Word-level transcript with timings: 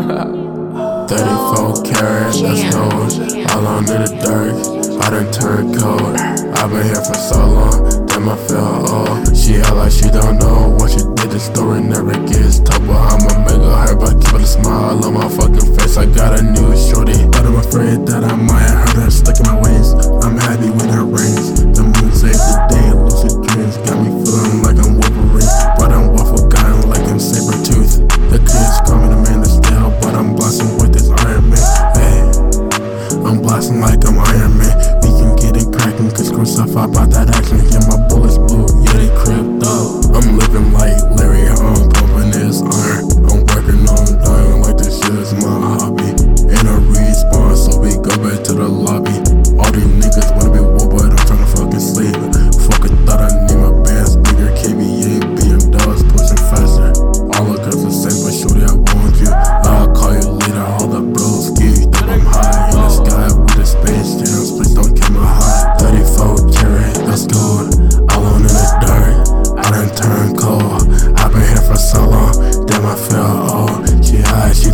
34 1.10 1.82
carats, 1.84 2.40
that's 2.40 2.74
gold. 2.74 3.12
All 3.52 3.66
under 3.66 3.98
the 3.98 4.08
dirt, 4.24 4.56
I 5.02 5.10
done 5.10 5.30
turned 5.30 5.76
cold. 5.76 6.16
I've 6.56 6.70
been 6.70 6.86
here 6.86 7.04
for 7.04 7.14
so 7.14 7.36
long, 7.36 8.06
damn, 8.06 8.28
I 8.30 8.36
feel 8.48 8.86
old. 8.88 9.36
She 9.36 9.56
act 9.56 9.76
like 9.76 9.92
she 9.92 10.08
don't 10.08 10.38
know 10.38 10.74
what 10.78 10.90
she 10.90 11.04
did. 11.04 11.30
The 11.30 11.38
story 11.38 11.82
never 11.82 12.12
gets 12.24 12.60
told, 12.60 12.86
but 12.86 12.96
I'ma 12.96 13.44
make 13.44 13.60
her 13.60 13.76
hurt 13.76 14.00
by 14.00 14.14
keeping 14.16 14.40
a 14.40 14.46
smile 14.46 15.04
on 15.04 15.12
my 15.12 15.28
fucking 15.28 15.76
face. 15.76 15.98
I 15.98 16.06
got 16.06 16.38
a 16.38 16.42
new 16.42 16.72
shorty, 16.76 17.20
out 17.36 17.44
of 17.44 17.52
my 17.52 17.62
friend. 17.70 18.09
I'm 33.30 33.40
blasting 33.42 33.80
like 33.80 34.04
I'm 34.08 34.18
Iron 34.18 34.58
Man. 34.58 34.74
We 35.02 35.08
can 35.14 35.36
get 35.36 35.54
it 35.54 35.70
cracking, 35.70 36.10
cause 36.10 36.32
crucify 36.32 36.86
by 36.86 37.06
that 37.14 37.30
action. 37.30 37.62
Yeah, 37.70 37.86
my 37.86 38.08
bullets 38.08 38.38
blue, 38.38 38.66
yeah, 38.82 38.92
they 38.98 39.06
crept 39.22 39.62
up. 39.62 40.10
I'm 40.18 40.36
living 40.36 40.72
like 40.72 40.98
cold. 70.40 70.88
I've 71.20 71.32
been 71.32 71.44
here 71.44 71.62
for 71.68 71.76
so 71.76 72.00
long, 72.08 72.66
damn, 72.66 72.86
I 72.86 72.96
feel 72.96 73.30
old. 73.52 74.04
She 74.04 74.16
high, 74.16 74.52
she 74.52 74.69